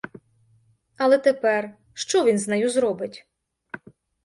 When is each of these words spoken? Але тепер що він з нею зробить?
Але 0.97 1.17
тепер 1.17 1.77
що 1.93 2.23
він 2.25 2.39
з 2.39 2.47
нею 2.47 2.69
зробить? 2.69 3.27